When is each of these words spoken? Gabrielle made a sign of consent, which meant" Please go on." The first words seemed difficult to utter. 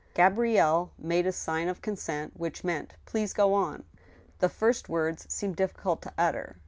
Gabrielle 0.15 0.89
made 0.97 1.27
a 1.27 1.31
sign 1.31 1.67
of 1.69 1.79
consent, 1.83 2.33
which 2.35 2.63
meant" 2.63 2.95
Please 3.05 3.33
go 3.33 3.53
on." 3.53 3.83
The 4.39 4.49
first 4.49 4.89
words 4.89 5.31
seemed 5.31 5.55
difficult 5.57 6.01
to 6.01 6.13
utter. 6.17 6.55